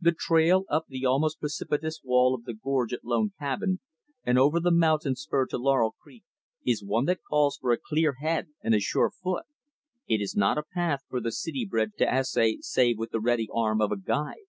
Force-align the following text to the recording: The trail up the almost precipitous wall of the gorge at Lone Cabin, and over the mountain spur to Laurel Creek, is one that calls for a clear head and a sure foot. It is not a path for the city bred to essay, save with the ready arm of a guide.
The 0.00 0.12
trail 0.16 0.66
up 0.68 0.84
the 0.86 1.04
almost 1.04 1.40
precipitous 1.40 2.00
wall 2.04 2.32
of 2.32 2.44
the 2.44 2.54
gorge 2.54 2.92
at 2.92 3.04
Lone 3.04 3.32
Cabin, 3.40 3.80
and 4.22 4.38
over 4.38 4.60
the 4.60 4.70
mountain 4.70 5.16
spur 5.16 5.46
to 5.46 5.58
Laurel 5.58 5.96
Creek, 6.00 6.22
is 6.64 6.84
one 6.84 7.06
that 7.06 7.24
calls 7.28 7.56
for 7.56 7.72
a 7.72 7.76
clear 7.76 8.12
head 8.20 8.50
and 8.62 8.72
a 8.72 8.78
sure 8.78 9.10
foot. 9.10 9.46
It 10.06 10.20
is 10.20 10.36
not 10.36 10.58
a 10.58 10.62
path 10.62 11.00
for 11.08 11.20
the 11.20 11.32
city 11.32 11.66
bred 11.68 11.96
to 11.98 12.08
essay, 12.08 12.58
save 12.60 12.98
with 12.98 13.10
the 13.10 13.18
ready 13.18 13.48
arm 13.52 13.80
of 13.80 13.90
a 13.90 13.96
guide. 13.98 14.44